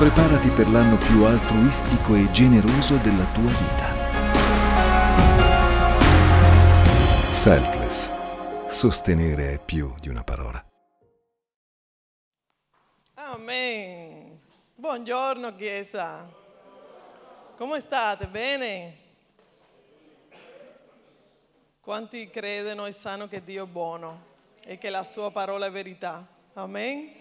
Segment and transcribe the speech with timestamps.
[0.00, 3.92] Preparati per l'anno più altruistico e generoso della tua vita.
[7.30, 8.08] Selfless.
[8.66, 10.64] Sostenere è più di una parola.
[13.12, 14.40] Amen.
[14.74, 16.26] Buongiorno Chiesa.
[17.58, 18.26] Come state?
[18.26, 18.96] Bene?
[21.82, 24.22] Quanti credono e sanno che Dio è buono
[24.64, 26.26] e che la sua parola è verità?
[26.54, 27.19] Amen.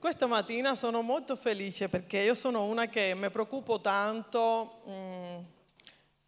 [0.00, 5.38] Questa mattina sono molto felice perché io sono una che mi preoccupo tanto mm,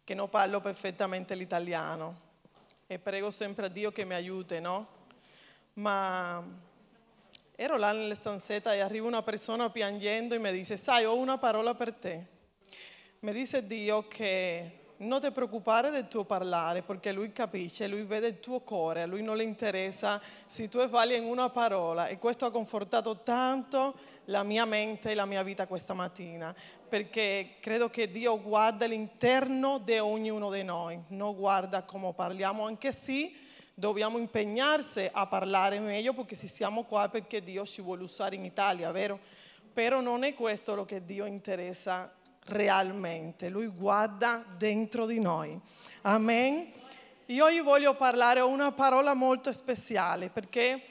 [0.03, 2.19] che non parlo perfettamente l'italiano
[2.85, 4.87] e prego sempre a Dio che mi aiuti, no?
[5.73, 6.45] Ma
[7.55, 11.39] ero là nella stanzetta e arriva una persona piangendo e mi dice, sai, ho una
[11.39, 12.27] parola per te.
[13.21, 18.27] Mi dice Dio che non ti preoccupare del tuo parlare perché lui capisce, lui vede
[18.27, 22.17] il tuo cuore, a lui non le interessa se tu vali in una parola e
[22.17, 23.93] questo ha confortato tanto
[24.25, 26.55] la mia mente e la mia vita questa mattina
[26.93, 32.91] perché credo che Dio guarda l'interno di ognuno di noi, non guarda come parliamo, anche
[32.91, 33.31] se
[33.73, 38.45] dobbiamo impegnarsi a parlare meglio perché se siamo qua perché Dio ci vuole usare in
[38.45, 39.19] Italia, vero?
[39.73, 42.13] Però non è questo lo che Dio interessa
[42.45, 45.59] realmente, lui guarda dentro di noi.
[46.01, 46.71] Amen.
[47.27, 50.81] Io gli voglio parlare una parola molto speciale perché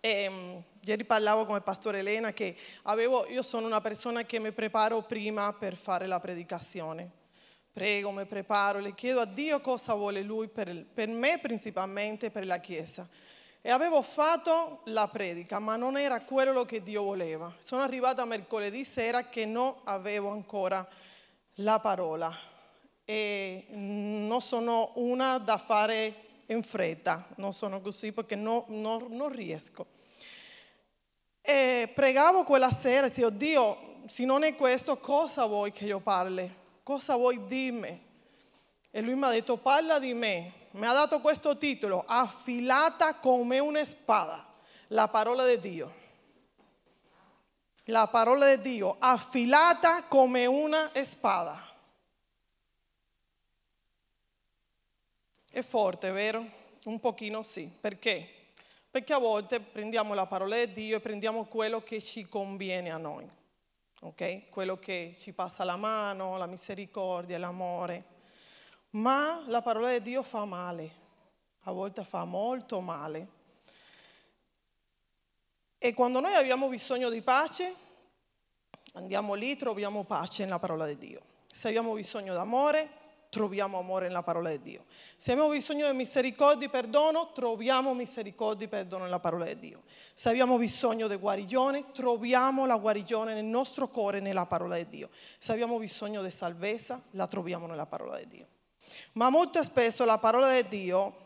[0.00, 4.52] ehm, ieri parlavo con il pastore Elena che avevo, io sono una persona che mi
[4.52, 7.10] preparo prima per fare la predicazione.
[7.72, 12.44] Prego, mi preparo, le chiedo a Dio cosa vuole Lui per, per me principalmente per
[12.44, 13.08] la Chiesa
[13.64, 17.54] e avevo fatto la predica, ma non era quello che Dio voleva.
[17.58, 20.86] Sono arrivata mercoledì sera che non avevo ancora
[21.56, 22.36] la parola
[23.04, 26.14] e non sono una da fare
[26.46, 29.86] in fretta, non sono così perché no, no, non riesco.
[31.40, 36.52] E pregavo quella sera e Dio, se non è questo, cosa vuoi che io parli?
[36.82, 38.10] Cosa vuoi dirmi?
[38.90, 43.58] E lui mi ha detto, parla di me, mi ha dato questo titolo, affilata come
[43.58, 44.46] una spada,
[44.88, 46.00] la parola di Dio.
[47.86, 51.70] La parola di Dio, affilata come una spada.
[55.50, 56.44] È forte, vero?
[56.84, 57.70] Un pochino sì.
[57.78, 58.26] Perché?
[58.90, 62.96] Perché a volte prendiamo la parola di Dio e prendiamo quello che ci conviene a
[62.96, 63.28] noi.
[64.00, 64.48] Ok?
[64.48, 68.11] Quello che ci passa la mano, la misericordia, l'amore
[68.92, 70.90] ma la parola di Dio fa male,
[71.62, 73.40] a volte fa molto male.
[75.78, 77.74] E quando noi abbiamo bisogno di pace,
[78.92, 81.20] andiamo lì, troviamo pace nella parola di Dio.
[81.46, 84.84] Se abbiamo bisogno d'amore, troviamo amore nella parola di Dio.
[85.16, 89.82] Se abbiamo bisogno di misericordia e perdono, troviamo misericordia e perdono nella parola di Dio.
[90.12, 95.08] Se abbiamo bisogno di guarigione, troviamo la guarigione nel nostro cuore nella parola di Dio.
[95.38, 98.46] Se abbiamo bisogno di salvezza, la troviamo nella parola di Dio.
[99.12, 101.16] Ma molto spesso la parola di Dio,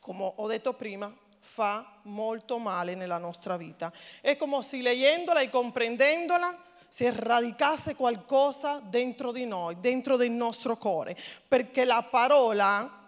[0.00, 3.92] come ho detto prima, fa molto male nella nostra vita.
[4.20, 10.76] È come se leggendola e comprendendola si radicasse qualcosa dentro di noi, dentro del nostro
[10.76, 11.16] cuore,
[11.46, 13.04] perché la parola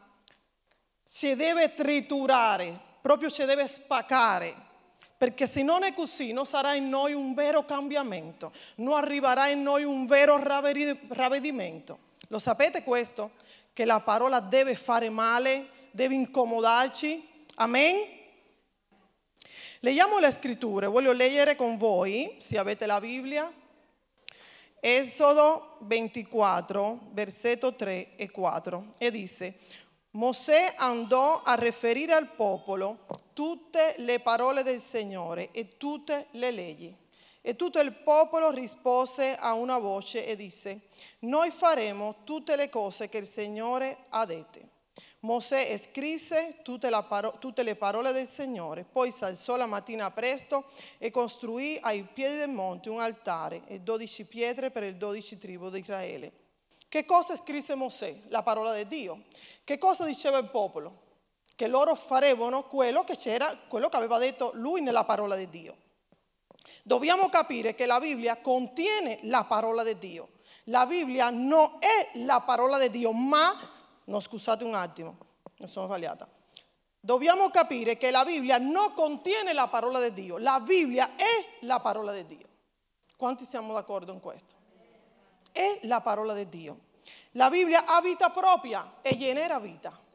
[1.05, 4.67] si deve triturare, proprio si deve spaccare.
[5.17, 9.63] Perché se non è così non sarà in noi un vero cambiamento, non arriverà in
[9.63, 10.41] noi un vero
[11.09, 11.99] ravvedimento.
[12.29, 13.33] Lo sapete questo?
[13.79, 17.45] Che la parola deve fare male, deve incomodarci.
[17.55, 18.09] Amen?
[19.79, 23.49] Leggiamo le scritture, voglio leggere con voi, se avete la Bibbia,
[24.81, 29.55] Esodo 24, versetto 3 e 4, e dice,
[30.11, 36.97] Mosè andò a riferire al popolo tutte le parole del Signore e tutte le leggi.
[37.41, 40.89] E tutto il popolo rispose a una voce e disse,
[41.21, 44.77] noi faremo tutte le cose che il Signore ha detto.
[45.21, 50.67] Mosè scrisse tutte, paro- tutte, le parole del Signore, poi si alzò la mattina presto
[50.97, 55.71] e costruì ai piedi del monte un altare e dodici pietre per le dodici tribù
[55.71, 56.33] di Israele.
[56.89, 58.15] Che cosa scrisse Mosè?
[58.29, 59.25] La parola di Dio.
[59.65, 61.07] Che cosa diceva il popolo?
[61.57, 65.77] Che loro farevano quello che c'era, quello che aveva detto lui nella parola di Dio.
[66.89, 70.31] Dobbiamo capire che la Bibbia contiene la parola di Dio.
[70.65, 73.55] La Bibbia non è la parola di Dio, ma,
[74.05, 75.19] no scusate un attimo,
[75.59, 76.27] mi sono sbagliata.
[76.99, 81.79] Dobbiamo capire che la Bibbia non contiene la parola di Dio, la Bibbia è la
[81.79, 82.49] parola di Dio.
[83.19, 84.55] Quanti siamo d'accordo in questo?
[85.53, 86.79] È la parola di Dio.
[87.33, 90.08] La Bibbia ha vita propria e genera vita.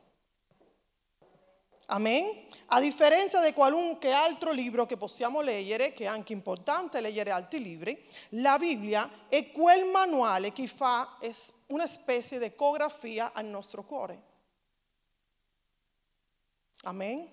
[1.87, 2.45] Amen?
[2.67, 7.61] A differenza di qualunque altro libro che possiamo leggere, che è anche importante leggere altri
[7.61, 11.17] libri, la Bibbia è quel manuale che fa
[11.67, 14.21] una specie di ecografia al nostro cuore.
[16.83, 17.29] Amen?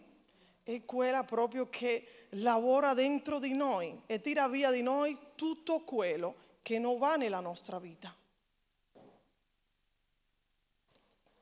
[0.62, 6.34] È quella proprio che lavora dentro di noi e tira via di noi tutto quello
[6.62, 8.14] che non va nella nostra vita.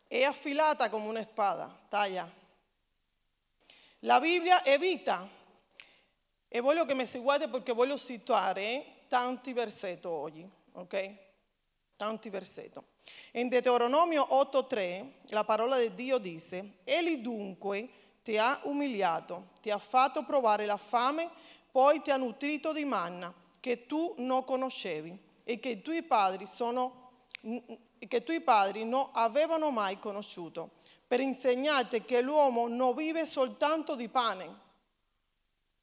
[0.06, 2.37] È affilata come una spada, taglia.
[4.02, 5.28] La Bibbia è vita.
[6.46, 11.14] E voglio che mi seguite perché voglio citare tanti versetti oggi, ok?
[11.96, 12.78] Tanti versetti.
[13.32, 17.88] In Deuteronomio 8:3 la parola di Dio dice, Egli dunque
[18.22, 21.28] ti ha umiliato, ti ha fatto provare la fame,
[21.72, 26.46] poi ti ha nutrito di manna che tu non conoscevi e che i tuoi padri,
[26.46, 27.10] sono,
[27.40, 30.70] che i tuoi padri non avevano mai conosciuto,
[31.08, 34.66] per insegnarti che l'uomo non vive soltanto di pane,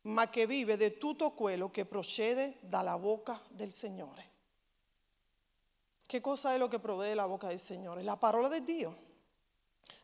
[0.01, 4.33] ma che vive di tutto quello che procede dalla bocca del Signore.
[6.06, 8.04] Che cosa è lo che provvede dalla bocca del Signore?
[8.04, 9.04] La parola di Dio.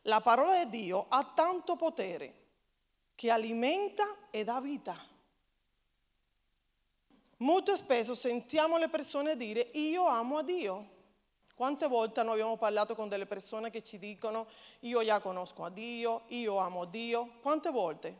[0.02, 2.40] La parola di Dio ha tanto potere
[3.14, 4.98] che alimenta e dà vita.
[7.36, 11.00] Molto spesso sentiamo le persone dire io amo a Dio.
[11.62, 14.48] Quante volte noi abbiamo parlato con delle persone che ci dicono
[14.80, 17.34] io già conosco a Dio, io amo Dio?
[17.40, 18.16] Quante volte?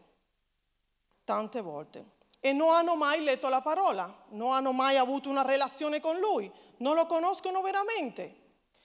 [1.24, 2.04] Tante volte.
[2.38, 6.48] E non hanno mai letto la parola, non hanno mai avuto una relazione con Lui,
[6.76, 8.42] non lo conoscono veramente.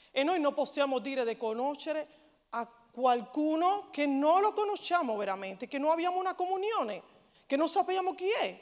[0.09, 2.07] E noi non possiamo dire di conoscere
[2.49, 7.03] a qualcuno che non lo conosciamo veramente, che non abbiamo una comunione,
[7.45, 8.59] che non sappiamo chi è.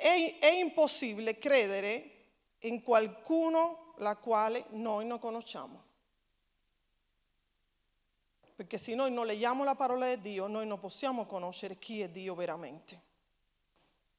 [0.00, 2.10] È, è impossibile credere
[2.60, 5.82] in qualcuno la quale noi non conosciamo.
[8.54, 12.08] Perché se noi non leggiamo la parola di Dio, noi non possiamo conoscere chi è
[12.08, 13.02] Dio veramente.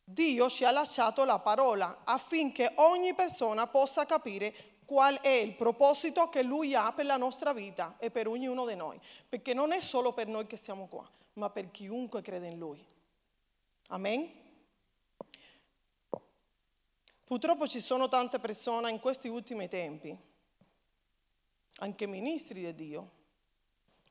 [0.04, 6.28] Dio ci ha lasciato la parola affinché ogni persona possa capire qual è il proposito
[6.28, 9.00] che Lui ha per la nostra vita e per ognuno di noi.
[9.30, 12.84] Perché non è solo per noi che siamo qua, ma per chiunque crede in Lui.
[13.88, 14.39] Amen?
[17.30, 20.18] Purtroppo ci sono tante persone in questi ultimi tempi,
[21.76, 23.12] anche ministri di Dio,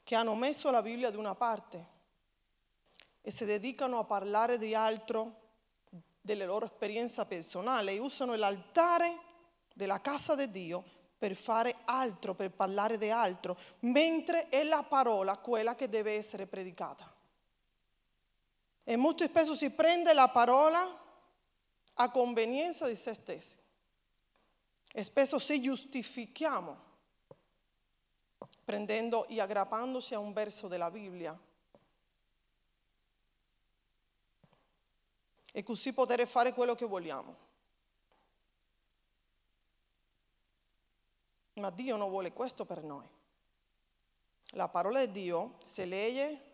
[0.04, 1.86] che hanno messo la Bibbia da una parte
[3.20, 5.48] e si dedicano a parlare di altro,
[6.20, 9.18] delle loro esperienze personali e usano l'altare
[9.74, 10.84] della casa di Dio
[11.18, 16.46] per fare altro, per parlare di altro, mentre è la parola quella che deve essere
[16.46, 17.12] predicata.
[18.84, 21.06] E molto spesso si prende la parola
[22.00, 23.56] a convenienza di se stessi.
[24.92, 26.86] Ci giustifichiamo
[28.64, 31.38] prendendo e aggrappandosi a un verso della Bibbia.
[35.50, 37.46] E così poter fare quello che vogliamo.
[41.54, 43.06] Ma Dio non vuole questo per noi.
[44.52, 46.47] La parola di Dio, se legge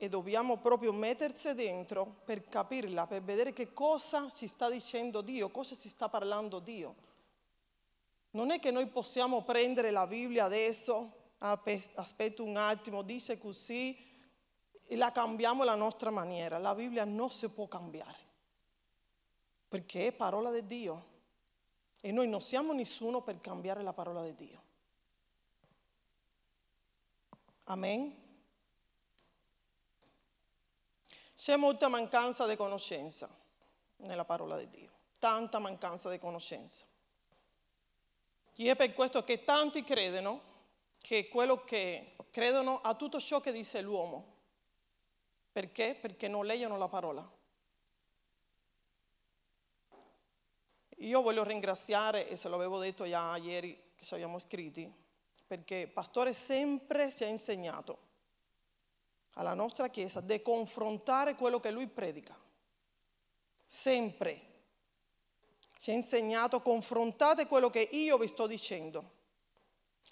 [0.00, 5.50] e dobbiamo proprio mettersi dentro per capirla, per vedere che cosa ci sta dicendo Dio,
[5.50, 6.94] cosa ci sta parlando Dio.
[8.30, 14.06] Non è che noi possiamo prendere la Bibbia adesso, aspetta un attimo, dice così,
[14.86, 16.58] e la cambiamo alla nostra maniera.
[16.58, 18.18] La Bibbia non si può cambiare,
[19.66, 21.16] perché è parola di Dio.
[22.00, 24.62] E noi non siamo nessuno per cambiare la parola di Dio.
[27.64, 28.26] Amen.
[31.38, 33.28] C'è molta mancanza di conoscenza
[33.98, 34.90] nella parola di Dio,
[35.20, 36.84] tanta mancanza di conoscenza.
[38.56, 40.42] E è per questo che tanti credono
[40.98, 44.34] che quello che credono a tutto ciò che dice l'uomo.
[45.52, 45.94] Perché?
[45.94, 47.30] Perché non leggono la parola.
[50.96, 54.92] Io voglio ringraziare, e se lo avevo detto già ieri che ci abbiamo scritti,
[55.46, 58.07] perché il pastore sempre ci ha insegnato
[59.38, 62.36] alla nostra Chiesa di confrontare quello che lui predica.
[63.64, 64.46] Sempre.
[65.78, 69.16] Ci ha insegnato, confrontate quello che io vi sto dicendo.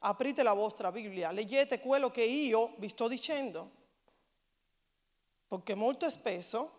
[0.00, 3.71] Aprite la vostra Bibbia, leggete quello che io vi sto dicendo.
[5.49, 6.73] Perché molto spesso,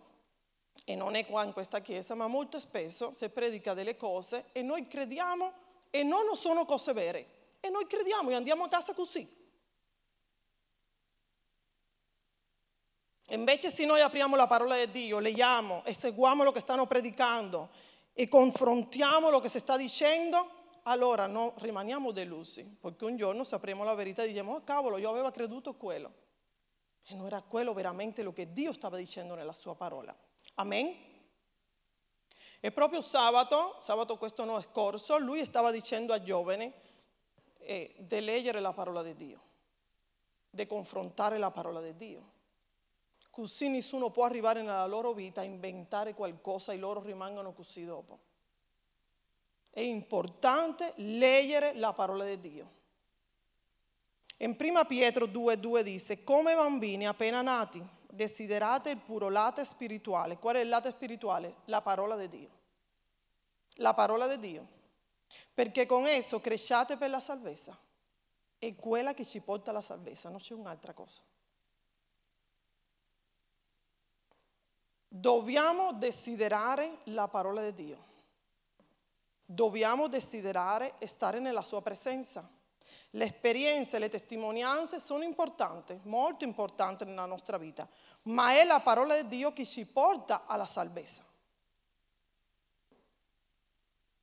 [0.85, 4.61] e non è qua in questa chiesa, ma molto spesso si predica delle cose e
[4.61, 5.51] noi crediamo
[5.89, 7.35] e non sono cose vere.
[7.59, 9.36] E noi crediamo e andiamo a casa così.
[13.31, 17.69] Invece se noi apriamo la parola di Dio, leggiamo e seguiamo lo che stanno predicando
[18.13, 20.49] e confrontiamo lo che si sta dicendo,
[20.83, 25.09] allora non rimaniamo delusi, perché un giorno sapremo la verità e diciamo, oh cavolo, io
[25.09, 26.13] avevo creduto quello.
[27.03, 30.15] E non era quello veramente lo che Dio stava dicendo nella sua parola.
[30.55, 30.95] Amen?
[32.61, 36.71] E proprio sabato, sabato questo no scorso, lui stava dicendo a giovani
[37.59, 39.41] eh, di leggere la parola di Dio,
[40.49, 42.35] di confrontare la parola di Dio.
[43.37, 48.17] Così nessuno può arrivare nella loro vita a inventare qualcosa e loro rimangono così dopo.
[49.69, 52.71] È importante leggere la parola di Dio.
[54.37, 57.79] In 1 Pietro 2,2 dice: Come bambini appena nati,
[58.09, 60.39] desiderate il puro latte spirituale.
[60.39, 61.57] Qual è il latte spirituale?
[61.65, 62.49] La parola di Dio.
[63.75, 64.67] La parola di Dio.
[65.53, 67.77] Perché con esso cresciate per la salvezza.
[68.57, 71.21] È quella che ci porta alla salvezza, non c'è un'altra cosa.
[75.07, 78.05] Dobbiamo desiderare la parola di Dio.
[79.45, 82.47] Dobbiamo desiderare stare nella sua presenza.
[83.11, 87.87] Le esperienze le testimonianze sono importanti, molto importanti nella nostra vita,
[88.23, 91.23] ma è la parola di Dio che ci porta alla salvezza.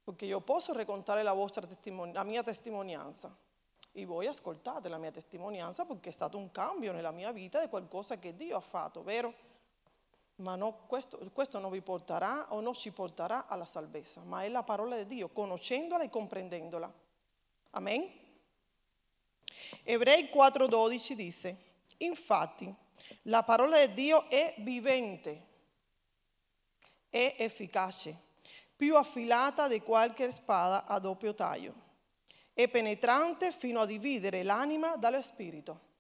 [0.05, 3.35] Perché io posso raccontare la, testimon- la mia testimonianza
[3.91, 7.69] e voi ascoltate la mia testimonianza perché è stato un cambio nella mia vita di
[7.69, 9.54] qualcosa che Dio ha fatto, vero?
[10.37, 14.49] Ma no, questo, questo, non vi porterà o non ci porterà alla salvezza, ma è
[14.49, 16.93] la parola di Dio, conoscendola e comprendendola.
[17.71, 18.11] Amen?
[19.85, 21.57] Ebrei 4:12 dice,
[21.99, 22.73] infatti
[23.23, 25.47] la parola di Dio è vivente,
[27.09, 28.17] è efficace,
[28.75, 31.75] più affilata di qualche spada a doppio taglio,
[32.53, 35.93] è penetrante fino a dividere l'anima dallo spirito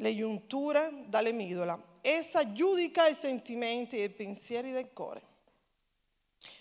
[0.00, 1.89] le giunture dalle midola.
[2.00, 5.28] Essa giudica i sentimenti i pensieri del cuore.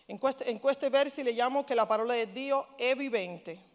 [0.05, 3.67] In, queste, in questi versi leggiamo che la parola di Dio è vivente.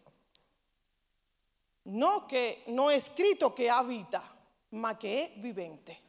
[1.83, 4.37] No che, non è scritto che ha vita,
[4.71, 6.03] ma che è vivente.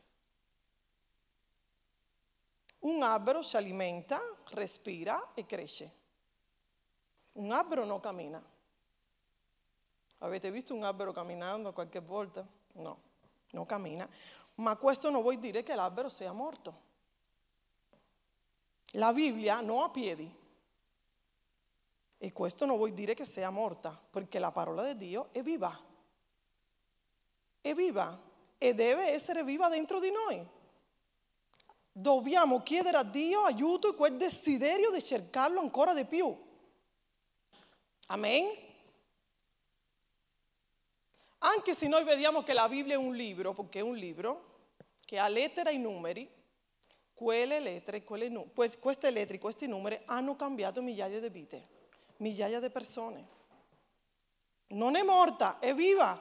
[2.80, 4.22] Un albero si alimenta,
[4.52, 5.92] respira e cresce.
[7.34, 8.44] Un albero non cammina.
[10.20, 12.46] Avete visto un albero camminando qualche volta?
[12.74, 13.14] No
[13.56, 14.08] non cammina,
[14.56, 16.84] ma questo non vuol dire che l'albero sia morto.
[18.92, 20.44] La Bibbia non ha piedi.
[22.18, 25.78] E questo non vuol dire che sia morta, perché la parola di Dio è viva.
[27.60, 28.20] È viva
[28.58, 30.44] e deve essere viva dentro di noi.
[31.92, 36.36] Dobbiamo chiedere a Dio aiuto e quel desiderio di cercarlo ancora di più.
[38.08, 38.65] Amen.
[41.48, 44.54] Anche se noi vediamo che la Bibbia è un libro, perché è un libro
[45.06, 46.28] che ha lettere e numeri,
[47.14, 48.32] quelle lettere, quelle,
[48.80, 51.64] queste lettere, questi numeri hanno cambiato migliaia di vite,
[52.18, 53.28] migliaia di persone.
[54.70, 56.20] Non è morta, è viva,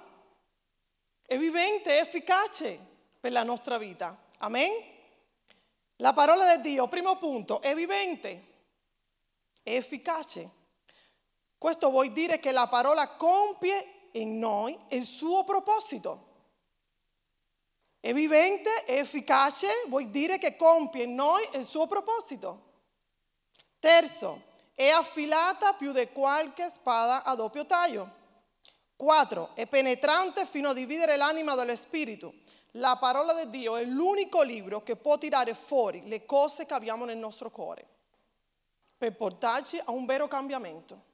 [1.25, 2.78] è vivente, è efficace
[3.19, 4.26] per la nostra vita.
[4.38, 4.73] Amen?
[5.97, 8.45] La parola di Dio, primo punto, è vivente,
[9.62, 10.50] è efficace.
[11.57, 16.33] Questo vuol dire che la parola compie in noi il suo proposito.
[18.00, 22.73] È vivente, è efficace, vuol dire che compie in noi il suo proposito.
[23.78, 24.42] Terzo,
[24.75, 28.23] è affilata più di qualche spada a doppio taglio.
[28.97, 32.35] Quattro, è penetrante fino a dividere l'anima dallo spirito.
[32.73, 37.04] La parola di Dio è l'unico libro che può tirare fuori le cose che abbiamo
[37.04, 37.87] nel nostro cuore
[38.97, 41.12] per portarci a un vero cambiamento.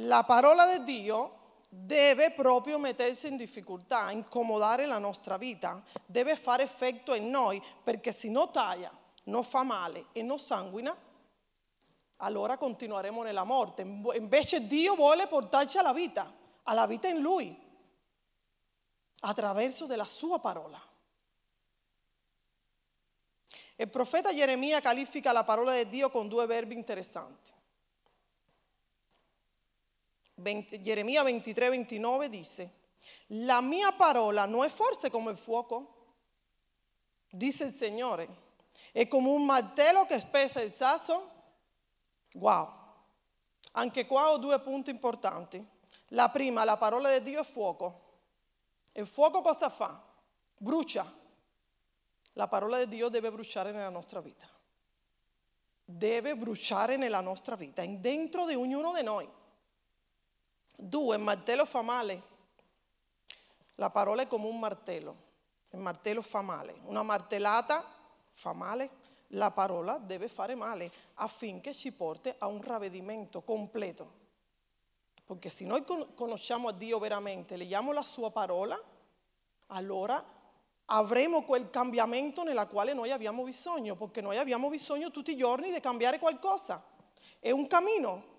[0.00, 6.62] La parola di Dio deve proprio mettersi in difficoltà, incomodare la nostra vita, deve fare
[6.62, 8.90] effetto in noi, perché se non taglia,
[9.24, 10.94] non fa male e non sanguina,
[12.16, 13.82] allora continueremo nella morte.
[13.82, 16.30] Invece Dio vuole portarci alla vita,
[16.64, 17.56] alla vita in Lui,
[19.20, 20.80] attraverso della sua parola.
[23.76, 27.52] Il profeta Geremia qualifica la parola di Dio con due verbi interessanti.
[30.36, 32.70] 20, Geremia 23, 29 dice,
[33.30, 35.94] la mia parola non è forse come il fuoco?
[37.30, 38.44] Dice il Signore,
[38.92, 41.30] è come un martello che spessa il sasso?
[42.34, 42.72] Wow,
[43.72, 45.64] anche qua ho due punti importanti.
[46.10, 48.04] La prima, la parola di Dio è fuoco.
[48.92, 50.02] Il fuoco cosa fa?
[50.56, 51.24] Brucia.
[52.34, 54.46] La parola di Dio deve bruciare nella nostra vita.
[55.84, 59.28] Deve bruciare nella nostra vita, dentro di ognuno di noi.
[60.76, 62.22] Due, il martello fa male.
[63.76, 65.24] La parola è come un martello.
[65.70, 66.76] Il martello fa male.
[66.84, 67.84] Una martellata
[68.32, 68.90] fa male,
[69.28, 74.24] la parola deve fare male affinché ci porti a un ravvedimento completo.
[75.24, 78.80] Perché se noi conosciamo a Dio veramente, leggiamo la sua parola,
[79.68, 80.24] allora
[80.86, 85.72] avremo quel cambiamento nella quale noi abbiamo bisogno, perché noi abbiamo bisogno tutti i giorni
[85.72, 86.84] di cambiare qualcosa.
[87.40, 88.34] È un cammino.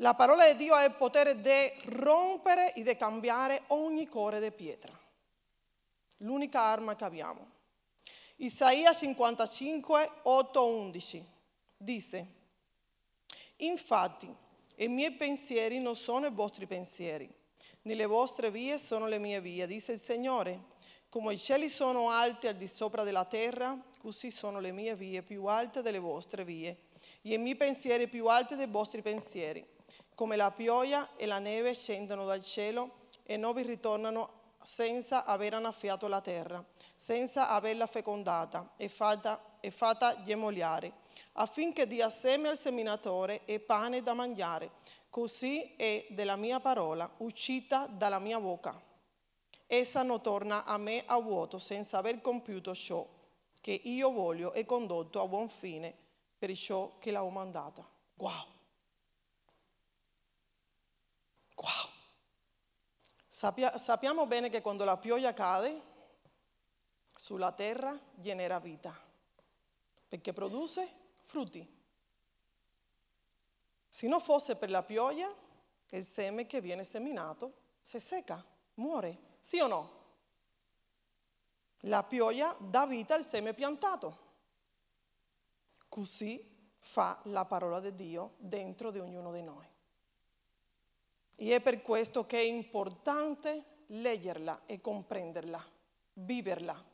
[0.00, 1.50] La parola di Dio ha il potere di
[1.84, 4.92] rompere e di cambiare ogni cuore di pietra.
[6.18, 7.54] L'unica arma che abbiamo.
[8.36, 11.24] Isaia 55, 8, 11
[11.78, 12.26] dice,
[13.56, 14.34] infatti
[14.76, 17.32] i miei pensieri non sono i vostri pensieri,
[17.82, 20.74] né le vostre vie sono le mie vie, dice il Signore.
[21.08, 25.22] Come i cieli sono alti al di sopra della terra, così sono le mie vie
[25.22, 26.76] più alte delle vostre vie,
[27.22, 29.75] e i miei pensieri più alti dei vostri pensieri.
[30.16, 35.52] Come la pioggia e la neve scendono dal cielo e non vi ritornano senza aver
[35.52, 36.64] annaffiato la terra,
[36.96, 40.90] senza averla fecondata e fatta, e fatta gemoliare,
[41.34, 44.70] affinché dia seme al seminatore e pane da mangiare.
[45.10, 48.80] Così è della mia parola, uscita dalla mia bocca.
[49.66, 53.06] Essa non torna a me a vuoto senza aver compiuto ciò
[53.60, 55.94] che io voglio e condotto a buon fine
[56.38, 57.86] per ciò che l'ho mandata.
[58.14, 58.55] Wow!
[61.56, 61.94] Wow!
[63.26, 65.82] Sappia, sappiamo bene che quando la pioggia cade
[67.14, 68.94] sulla terra genera vita,
[70.08, 70.90] perché produce
[71.24, 71.74] frutti.
[73.88, 75.30] Se non fosse per la pioggia,
[75.90, 78.44] il seme che viene seminato si secca,
[78.74, 80.04] muore, sì o no?
[81.80, 84.24] La pioggia dà vita al seme piantato.
[85.88, 89.75] Così fa la parola di Dio dentro di ognuno di noi.
[91.36, 95.64] E è per questo che è importante leggerla e comprenderla,
[96.14, 96.84] viverla.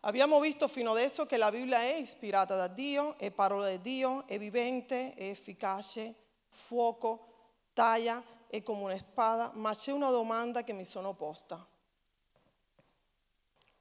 [0.00, 4.26] Abbiamo visto fino adesso che la Bibbia è ispirata da Dio, è parola di Dio,
[4.26, 6.14] è vivente, è efficace,
[6.48, 7.28] fuoco,
[7.72, 11.66] taglia, è come una spada, ma c'è una domanda che mi sono posta.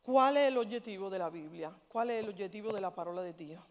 [0.01, 1.77] Qual è l'obiettivo della Bibbia?
[1.87, 3.65] Qual è l'obiettivo della parola di Dio?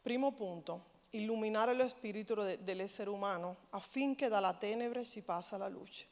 [0.00, 6.06] Primo punto, illuminare lo spirito dell'essere umano affinché dalla tenebre si passa alla luce.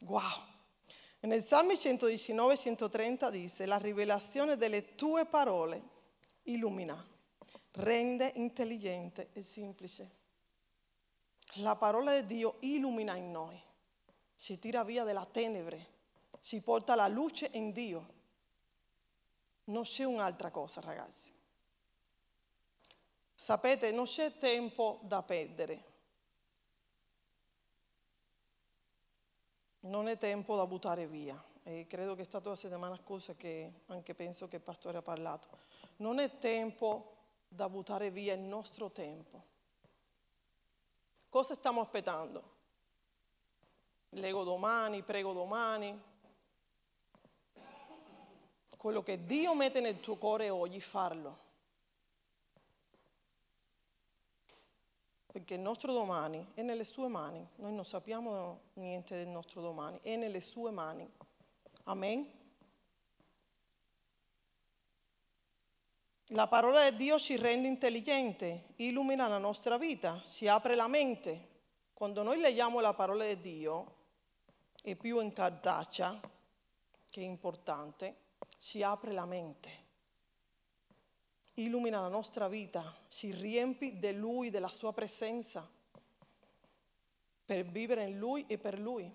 [0.00, 0.54] Wow!
[1.20, 5.82] Nel Salmi 119-130 dice, la rivelazione delle tue parole
[6.42, 7.04] illumina,
[7.72, 10.10] rende intelligente e semplice.
[11.60, 13.60] La parola di Dio illumina in noi,
[14.36, 15.94] ci tira via dalla tenebre,
[16.40, 18.14] ci porta la luce in Dio.
[19.64, 21.35] Non c'è un'altra cosa, ragazzi.
[23.36, 25.84] Sapete, non c'è tempo da perdere.
[29.80, 31.40] Non è tempo da buttare via.
[31.62, 35.02] E credo che è stata la settimana scorsa che anche penso che il pastore ha
[35.02, 35.48] parlato.
[35.96, 37.14] Non è tempo
[37.46, 39.44] da buttare via il nostro tempo.
[41.28, 42.54] Cosa stiamo aspettando?
[44.10, 46.02] Leggo domani, prego domani.
[48.76, 51.45] Quello che Dio mette nel tuo cuore oggi, farlo.
[55.36, 57.46] Perché il nostro domani è nelle sue mani.
[57.56, 61.06] Noi non sappiamo niente del nostro domani, è nelle sue mani.
[61.84, 62.26] Amen.
[66.28, 71.48] La parola di Dio ci rende intelligente, illumina la nostra vita, ci apre la mente.
[71.92, 73.96] Quando noi leggiamo la parola di Dio,
[74.82, 76.18] è più in cartacea,
[77.10, 78.16] che è importante,
[78.58, 79.85] ci apre la mente
[81.56, 85.68] illumina la nostra vita, ci riempi di Lui, della Sua presenza,
[87.44, 89.10] per vivere in Lui e per Lui.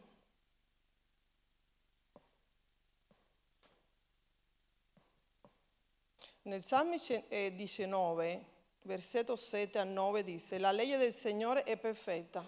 [6.43, 8.45] Nel Salmi 19, eh,
[8.83, 12.47] versetto 7 a 9 dice, la legge del Signore è perfetta,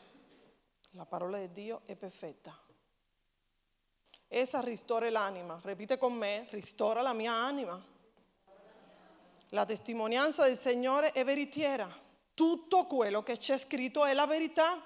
[0.91, 2.59] la parola di Dio è perfetta.
[4.27, 7.92] Essa ristora l'anima, ripete con me, ristora la mia anima.
[9.53, 11.87] La testimonianza del Signore è veritiera.
[12.33, 14.83] Tutto quello che c'è scritto è la verità.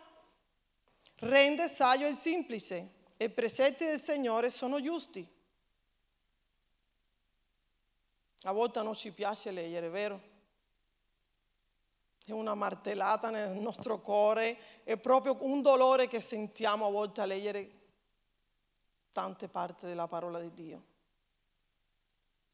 [1.19, 2.95] Rende saggio il semplice.
[3.15, 5.25] I precetti del Signore sono giusti.
[8.41, 10.21] A volte non ci piace leggere, vero?
[12.25, 17.25] È una martellata nel nostro cuore, è proprio un dolore che sentiamo a volte a
[17.25, 17.71] leggere
[19.13, 20.85] tante parti della parola di Dio.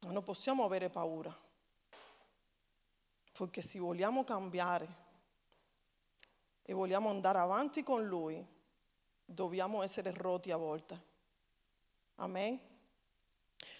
[0.01, 1.35] Ma non possiamo avere paura.
[3.37, 4.87] Perché se vogliamo cambiare
[6.61, 8.45] e vogliamo andare avanti con Lui,
[9.25, 11.01] dobbiamo essere rotti a volte.
[12.15, 12.59] Amen.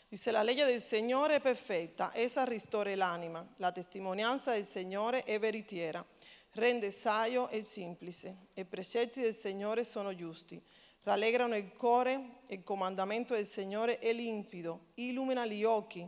[0.08, 5.40] Dice la legge del Signore è perfetta, essa ristore l'anima, la testimonianza del Signore è
[5.40, 6.06] veritiera,
[6.52, 10.62] rende saio il semplice, i precetti del Signore sono giusti,
[11.02, 16.08] rallegrano il cuore, il comandamento del Signore è limpido, illumina gli occhi,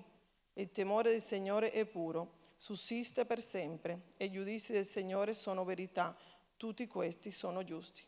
[0.54, 5.64] il temore del Signore è puro, sussiste per sempre, e i giudizi del Signore sono
[5.64, 6.16] verità,
[6.58, 8.04] tutti questi sono giusti.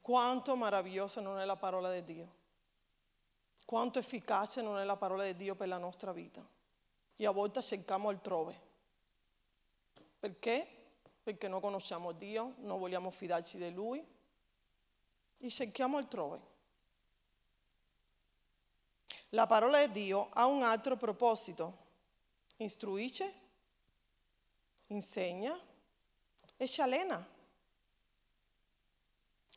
[0.00, 2.36] Quanto meravigliosa non è la parola di Dio,
[3.64, 6.46] quanto efficace non è la parola di Dio per la nostra vita.
[7.16, 8.58] E a volte cerchiamo altrove.
[10.18, 10.66] Perché?
[11.22, 14.02] Perché non conosciamo Dio, non vogliamo fidarci di Lui
[15.40, 16.40] e cerchiamo altrove.
[19.30, 21.86] La parola di Dio ha un altro proposito.
[22.56, 23.32] Istruisce,
[24.88, 25.58] insegna
[26.56, 27.26] e ci allena.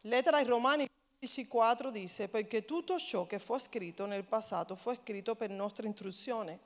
[0.02, 0.90] Lettera ai Romani
[1.22, 6.60] 15,4 dice, perché tutto ciò che fu scritto nel passato fu scritto per nostra istruzione,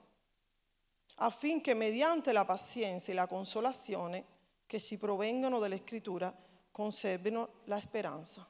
[1.16, 4.24] affinché mediante la pazienza e la consolazione
[4.66, 6.34] che si provengono dalle scritture
[6.70, 8.46] conservino la speranza.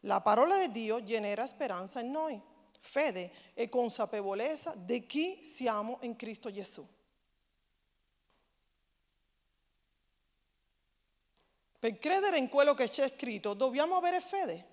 [0.00, 2.40] La parola di Dio genera speranza in noi,
[2.80, 6.86] fede e consapevolezza di chi siamo in Cristo Gesù.
[11.82, 14.66] Per credere in quello che c'è scritto dobbiamo avere fede.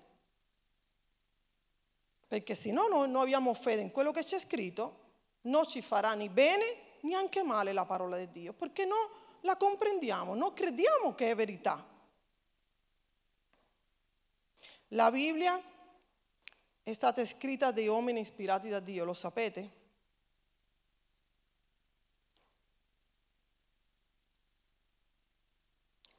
[2.28, 4.98] Perché se no noi non abbiamo fede in quello che c'è scritto,
[5.40, 9.08] non ci farà né bene neanche male la parola di Dio, perché non
[9.40, 11.84] la comprendiamo, non crediamo che è verità.
[14.90, 15.60] La Bibbia
[16.84, 19.79] è stata scritta dai uomini ispirati da Dio, lo sapete?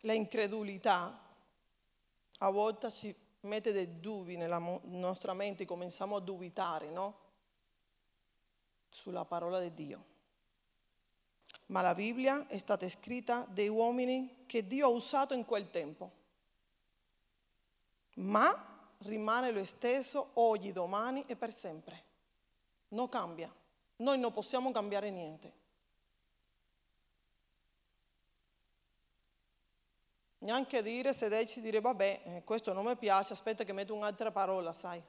[0.01, 1.19] La incredulità
[2.39, 7.19] a volte ci mette dei dubbi nella nostra mente, cominciamo a dubitare, no?
[8.89, 10.05] Sulla parola di Dio.
[11.67, 16.11] Ma la Bibbia è stata scritta dai uomini che Dio ha usato in quel tempo.
[18.15, 22.03] Ma rimane lo stesso oggi, domani e per sempre.
[22.89, 23.53] Non cambia.
[23.97, 25.59] Noi non possiamo cambiare niente.
[30.41, 34.73] Neanche dire, sederci dire, vabbè, eh, questo non mi piace, aspetta che metto un'altra parola,
[34.73, 35.01] sai,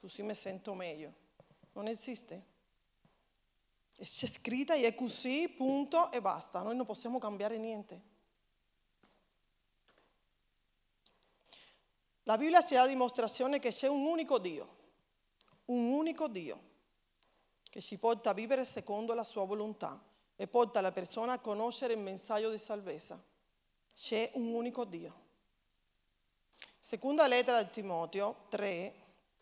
[0.00, 1.12] così mi sento meglio.
[1.72, 2.52] Non esiste.
[3.96, 6.62] C'è scritta e è così, punto e basta.
[6.62, 8.12] Noi non possiamo cambiare niente.
[12.22, 14.76] La Bibbia ci dà dimostrazione che c'è un unico Dio,
[15.66, 16.62] un unico Dio,
[17.68, 20.02] che ci porta a vivere secondo la sua volontà
[20.36, 23.22] e porta la persona a conoscere il messaggio di salvezza.
[23.96, 25.22] C'è un unico Dio.
[26.80, 28.92] Seconda lettera di Timoteo 3,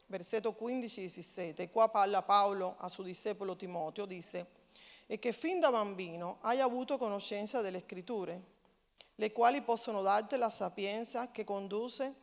[0.06, 4.46] versetto 15-17, qua parla Paolo a suo discepolo Timoteo, dice,
[5.06, 8.42] e che fin da bambino hai avuto conoscenza delle scritture,
[9.14, 12.14] le quali possono darti la sapienza che conduce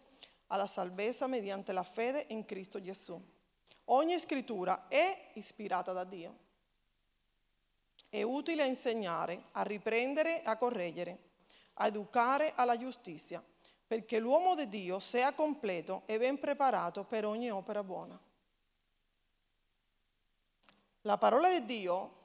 [0.47, 3.19] alla salvezza mediante la fede in Cristo Gesù.
[3.85, 6.37] Ogni scrittura è ispirata da Dio.
[8.07, 11.27] È utile a insegnare, a riprendere, a correggere
[11.81, 13.43] a educare alla giustizia,
[13.87, 18.19] perché l'uomo di Dio sia completo e ben preparato per ogni opera buona.
[21.03, 22.17] La parola di Dio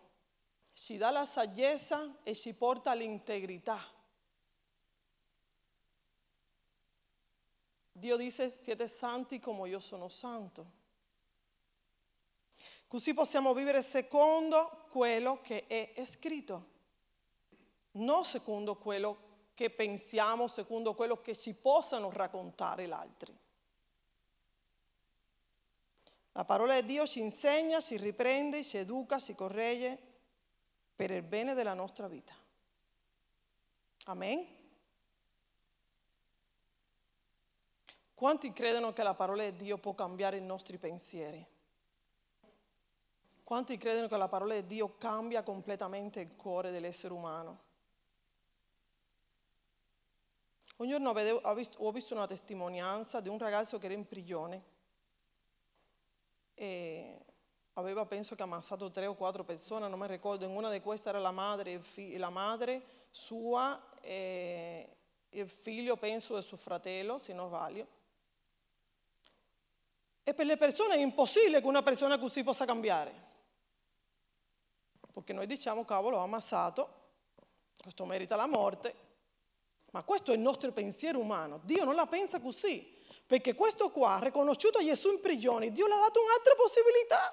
[0.72, 3.80] ci dà la saggezza e ci porta all'integrità.
[7.92, 10.82] Dio dice siete santi come io sono santo.
[12.88, 16.66] Così possiamo vivere secondo quello che è scritto,
[17.92, 23.38] non secondo quello che pensiamo secondo quello che ci possano raccontare gli altri.
[26.32, 29.96] La parola di Dio ci insegna, ci riprende, ci educa, ci corregge
[30.96, 32.34] per il bene della nostra vita.
[34.06, 34.44] Amen.
[38.14, 41.46] Quanti credono che la parola di Dio può cambiare i nostri pensieri?
[43.44, 47.63] Quanti credono che la parola di Dio cambia completamente il cuore dell'essere umano?
[50.76, 54.06] Un giorno vedevo, ho, visto, ho visto una testimonianza di un ragazzo che era in
[54.06, 54.72] prigione
[56.54, 57.24] e
[57.74, 61.08] aveva penso che ammazzato tre o quattro persone, non mi ricordo, in una di queste
[61.10, 61.80] era la madre,
[62.16, 64.96] la madre sua e
[65.30, 67.86] il figlio penso del suo fratello, se non sbaglio.
[70.24, 73.22] E per le persone è impossibile che una persona così possa cambiare.
[75.12, 77.02] Perché noi diciamo, cavolo, ho ammazzato,
[77.76, 78.94] questo merita la morte,
[79.94, 81.60] ma questo è il nostro pensiero umano.
[81.62, 82.92] Dio non la pensa così.
[83.24, 87.32] Perché questo qua riconosciuto Gesù in prigione, Dio le ha dato un'altra possibilità.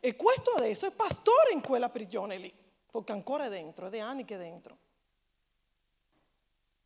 [0.00, 2.52] E questo adesso è pastore in quella prigione lì,
[2.90, 4.78] perché ancora è dentro, è da anni che è dentro.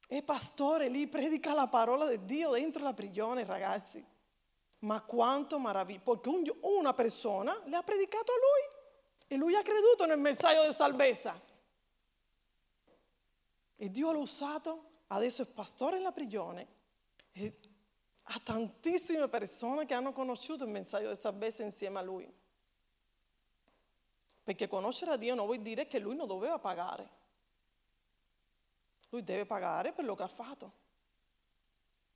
[0.09, 4.05] È pastore lì, predica la parola di Dio dentro la prigione, ragazzi.
[4.81, 10.07] Ma quanto meraviglioso, perché una persona le ha predicato a lui e lui ha creduto
[10.07, 11.41] nel messaggio di salvezza.
[13.83, 16.69] E Dio l'ha usato, adesso è pastore nella prigione.
[17.33, 17.59] E
[18.23, 22.33] ha tantissime persone che hanno conosciuto il messaggio di salvezza insieme a lui.
[24.45, 27.09] Perché conoscere a Dio non vuol dire che lui non doveva pagare.
[29.09, 30.73] Lui deve pagare per lo che ha fatto.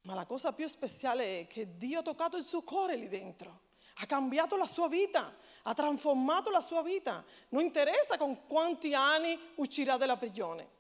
[0.02, 3.62] Ma la cosa più speciale è che Dio ha toccato il suo cuore lì dentro,
[3.96, 7.24] ha cambiato la sua vita, ha trasformato la sua vita.
[7.48, 10.74] Non interessa con quanti anni uscirà dalla prigione.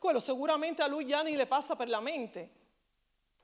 [0.00, 2.48] Quello sicuramente a lui gli anni le passa per la mente.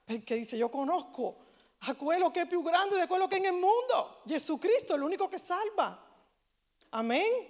[0.04, 1.44] Perché dice, io conosco
[1.80, 4.22] a quello che è più grande di quello che è nel mondo.
[4.24, 6.02] Gesù Cristo è l'unico che salva.
[6.88, 7.46] Amen.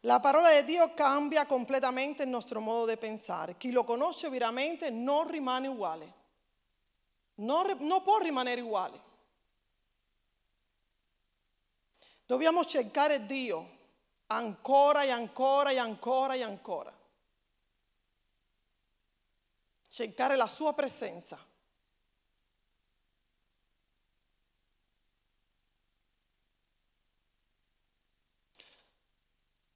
[0.00, 3.58] La parola di Dio cambia completamente il nostro modo di pensare.
[3.58, 6.12] Chi lo conosce veramente non rimane uguale.
[7.34, 9.02] Non, non può rimanere uguale.
[12.24, 13.76] Dobbiamo cercare Dio
[14.28, 16.96] ancora e ancora e ancora e ancora.
[19.88, 21.44] Cercare la sua presenza.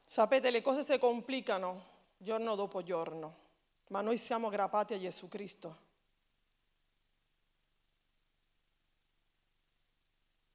[0.04, 3.36] Sapete, le cose si complicano giorno dopo giorno,
[3.88, 5.90] ma noi siamo aggrappati a Gesù Cristo.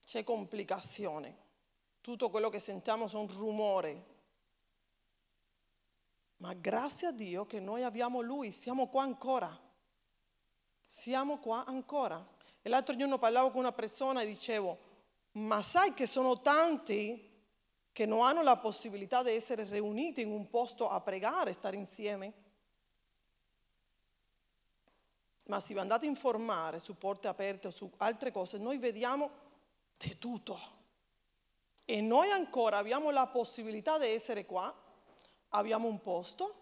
[0.05, 1.46] C'è complicazione.
[2.07, 4.01] Tutto quello che sentiamo sono rumori.
[6.37, 9.53] Ma grazie a Dio che noi abbiamo Lui, siamo qua ancora.
[10.85, 12.25] Siamo qua ancora.
[12.61, 14.77] E l'altro giorno parlavo con una persona e dicevo,
[15.33, 17.29] ma sai che sono tanti
[17.91, 22.33] che non hanno la possibilità di essere riuniti in un posto a pregare, stare insieme.
[25.47, 29.29] Ma se vi andate a informare su porte aperte o su altre cose, noi vediamo
[29.97, 30.76] di tutto.
[31.89, 34.75] E noi ancora abbiamo la possibilità di essere qua,
[35.51, 36.55] abbiamo un posto,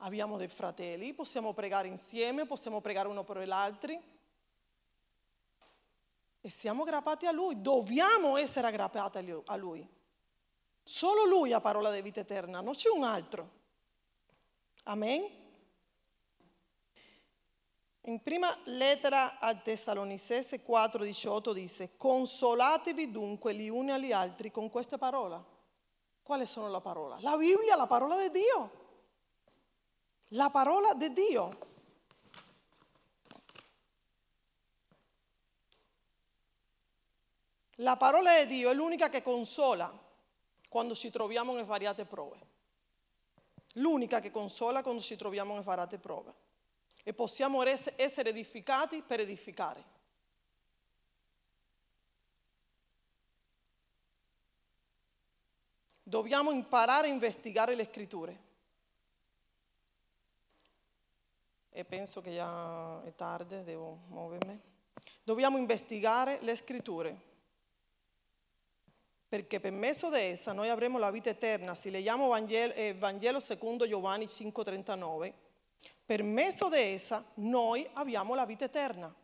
[0.00, 3.98] abbiamo dei fratelli, possiamo pregare insieme, possiamo pregare uno per l'altro
[6.38, 9.88] e siamo aggrappati a Lui, dobbiamo essere aggrappati a Lui.
[10.84, 13.50] Solo Lui ha parola di vita eterna, non c'è un altro.
[14.82, 15.37] Amen.
[18.08, 24.96] In prima lettera a Tessalonicese 4:18 dice, consolatevi dunque gli uni agli altri con queste
[24.96, 25.56] parole.
[26.22, 27.20] Quali sono le parole?
[27.20, 28.70] La Bibbia, la parola di Dio.
[30.28, 31.58] La parola di Dio.
[37.76, 39.92] La parola di Dio è l'unica che consola
[40.70, 42.38] quando ci troviamo in svariate prove.
[43.74, 46.46] L'unica che consola quando ci troviamo in svariate prove.
[47.08, 49.82] E possiamo essere edificati per edificare.
[56.02, 58.40] Dobbiamo imparare a investigare le scritture.
[61.70, 64.60] E penso che già è tardi, devo muovermi.
[65.22, 67.20] Dobbiamo investigare le scritture
[69.26, 71.74] perché per mezzo di essa noi avremo la vita eterna.
[71.74, 75.47] Se leggiamo Vangelo, eh, Vangelo secondo Giovanni 5:39,
[76.08, 79.14] per mezzo di essa noi abbiamo la vita eterna.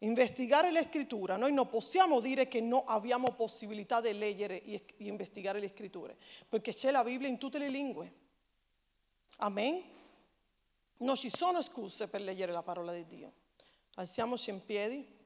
[0.00, 5.58] Investigare le scritture, noi non possiamo dire che non abbiamo possibilità di leggere e investigare
[5.58, 6.14] le scritture,
[6.46, 8.12] perché c'è la Bibbia in tutte le lingue.
[9.38, 9.82] Amen?
[10.98, 13.32] Non ci sono scuse per leggere la parola di Dio.
[13.94, 15.17] Alziamoci in piedi.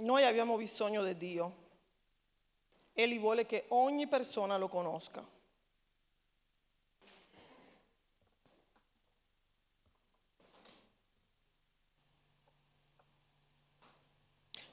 [0.00, 1.56] Noi abbiamo bisogno di Dio.
[2.92, 5.38] Egli vuole che ogni persona lo conosca.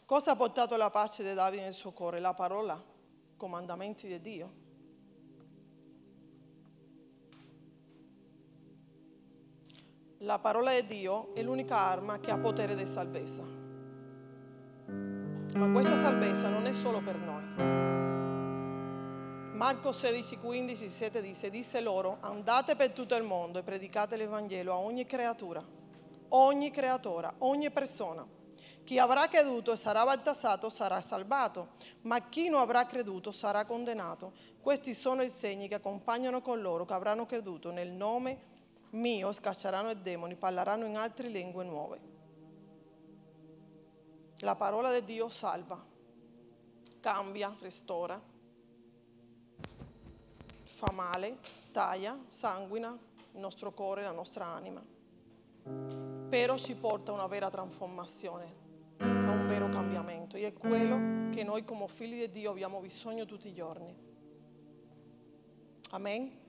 [0.05, 2.21] Cosa ha portato la pace di Davide nel suo cuore?
[2.21, 2.81] La parola,
[3.35, 4.65] comandamenti di Dio.
[10.19, 13.56] La parola di Dio è l'unica arma che ha potere di salvezza.
[15.57, 17.43] Ma questa salvezza non è solo per noi.
[19.55, 24.71] Marco 16, 15, 17 dice, disse loro, andate per tutto il mondo e predicate l'Evangelo
[24.71, 25.65] a ogni creatura,
[26.29, 28.23] ogni creatura, ogni persona.
[28.83, 31.69] Chi avrà creduto e sarà battezzato sarà salvato,
[32.01, 34.33] ma chi non avrà creduto sarà condannato.
[34.61, 38.37] Questi sono i segni che accompagnano coloro che avranno creduto nel nome
[38.91, 42.16] mio, scacceranno i demoni, parleranno in altre lingue nuove.
[44.41, 45.83] La parola di Dio salva,
[46.99, 48.21] cambia, restaura,
[50.63, 51.37] fa male,
[51.71, 52.95] taglia, sanguina
[53.33, 54.83] il nostro cuore, la nostra anima.
[56.29, 58.65] Però ci porta a una vera trasformazione
[58.99, 63.25] a un vero cambiamento e è quello che noi come figli di Dio abbiamo bisogno
[63.25, 63.95] tutti i giorni.
[65.91, 66.45] Amen.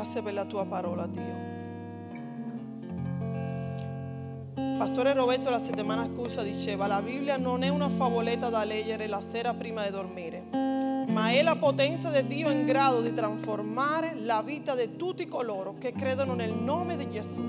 [0.00, 1.48] Grazie per la tua parola Dio.
[4.78, 9.20] Pastore Roberto la settimana scorsa diceva, la Bibbia non è una favoletta da leggere la
[9.20, 14.40] sera prima di dormire, ma è la potenza di Dio in grado di trasformare la
[14.40, 17.42] vita di tutti coloro che credono nel nome di Gesù.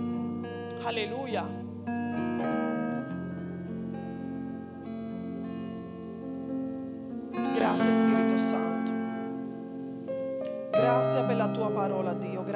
[0.83, 1.60] Alleluia.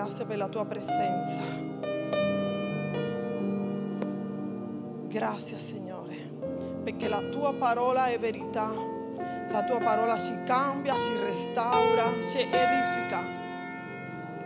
[0.06, 1.42] Grazie per la tua presenza.
[5.08, 6.16] Grazie Signore,
[6.84, 8.72] perché la tua parola è verità,
[9.50, 13.24] la tua parola ci cambia, ci restaura, ci edifica,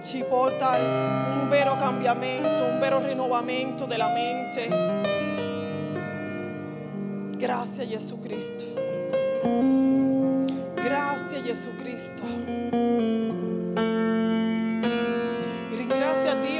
[0.02, 4.65] ci porta un vero cambiamento, un vero rinnovamento della mente.
[7.36, 8.63] Grazie Gesù Cristo.
[10.76, 12.79] Grazie Gesù Cristo.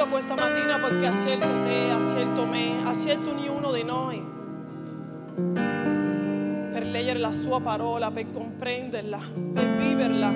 [0.10, 4.20] Dio questa mattina perché ha scelto te, ha scelto me, ha scelto ognuno di noi
[6.72, 9.20] per leggere la sua parola, per comprenderla,
[9.54, 10.34] per viverla,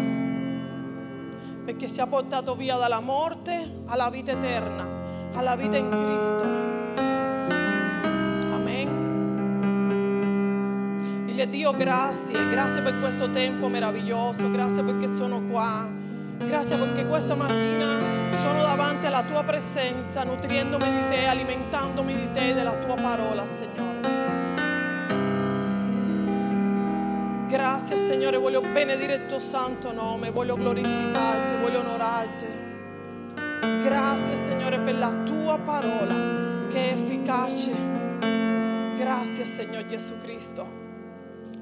[1.66, 4.88] perché ci ha portato via dalla morte alla vita eterna,
[5.34, 6.44] alla vita in Cristo.
[8.54, 9.02] Amen.
[11.26, 16.02] Dile Dio grazie, grazie per questo tempo meraviglioso, grazie perché sono qua,
[16.46, 22.50] grazie perché questa mattina sono davanti alla tua presenza, nutriendomi di te, alimentandomi di te
[22.50, 24.12] e della tua parola, Signore.
[27.48, 32.46] Grazie Signore, voglio benedire il tuo santo nome, voglio glorificarti, voglio onorarti.
[33.84, 37.72] Grazie Signore per la tua parola che è efficace.
[38.96, 40.68] Grazie Signore Gesù Cristo.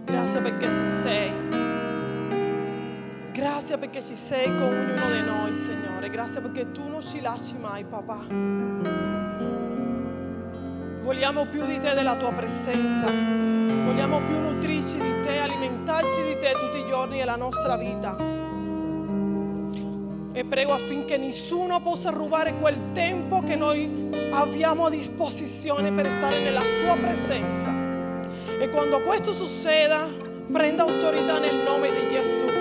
[0.06, 1.71] Grazie perché ci sei.
[3.34, 6.10] Grazie perché ci sei con ognuno di noi, Signore.
[6.10, 8.26] Grazie perché tu non ci lasci mai, papà.
[11.02, 13.06] Vogliamo più di te della tua presenza.
[13.06, 18.18] Vogliamo più nutrirci di te, alimentarci di te tutti i giorni della nostra vita.
[20.34, 26.42] E prego affinché nessuno possa rubare quel tempo che noi abbiamo a disposizione per stare
[26.42, 27.74] nella sua presenza.
[28.60, 30.06] E quando questo succeda,
[30.52, 32.61] prenda autorità nel nome di Gesù.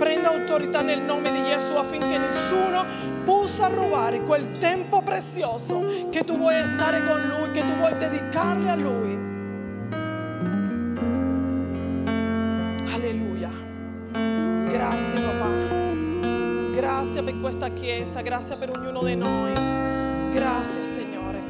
[0.00, 2.86] Prenda autorità nel nome di Gesù affinché nessuno
[3.26, 8.70] possa rubare quel tempo prezioso che tu vuoi stare con Lui, che tu vuoi dedicarle
[8.70, 9.18] a Lui.
[12.94, 13.50] Alleluia.
[14.70, 16.70] Grazie papà.
[16.72, 19.52] Grazie per questa chiesa, grazie per ognuno di noi.
[20.32, 21.40] Grazie Signore.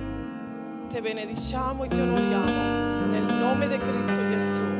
[0.89, 4.80] Ti benediciamo e ti onoriamo nel nome di Cristo Gesù.